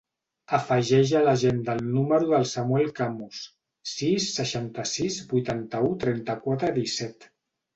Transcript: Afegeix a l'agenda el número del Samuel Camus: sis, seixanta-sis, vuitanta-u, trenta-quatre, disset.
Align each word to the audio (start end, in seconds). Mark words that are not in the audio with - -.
Afegeix 0.57 1.11
a 1.17 1.19
l'agenda 1.25 1.75
el 1.79 1.83
número 1.97 2.29
del 2.31 2.47
Samuel 2.53 2.89
Camus: 3.01 3.43
sis, 3.93 4.27
seixanta-sis, 4.39 5.21
vuitanta-u, 5.35 5.93
trenta-quatre, 6.07 6.75
disset. 6.81 7.31